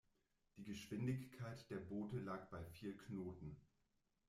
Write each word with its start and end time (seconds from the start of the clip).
Die 0.55 0.63
Geschwindigkeit 0.63 1.69
der 1.69 1.75
Boote 1.77 2.17
lag 2.21 2.49
bei 2.49 2.65
vier 2.65 2.97
Knoten. 2.97 3.55